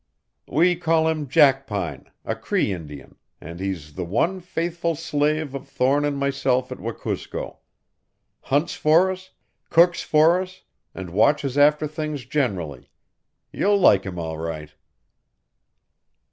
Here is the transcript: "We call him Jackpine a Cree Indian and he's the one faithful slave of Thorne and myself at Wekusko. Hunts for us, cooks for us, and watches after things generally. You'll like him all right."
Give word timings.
"We 0.47 0.77
call 0.77 1.07
him 1.09 1.27
Jackpine 1.27 2.09
a 2.25 2.33
Cree 2.35 2.73
Indian 2.73 3.17
and 3.39 3.59
he's 3.59 3.93
the 3.93 4.03
one 4.03 4.39
faithful 4.39 4.95
slave 4.95 5.53
of 5.53 5.67
Thorne 5.69 6.05
and 6.05 6.17
myself 6.17 6.71
at 6.71 6.79
Wekusko. 6.79 7.59
Hunts 8.45 8.73
for 8.73 9.11
us, 9.11 9.29
cooks 9.69 10.01
for 10.01 10.41
us, 10.41 10.63
and 10.95 11.11
watches 11.11 11.55
after 11.55 11.85
things 11.85 12.25
generally. 12.25 12.89
You'll 13.53 13.77
like 13.79 14.03
him 14.03 14.17
all 14.17 14.39
right." 14.39 14.73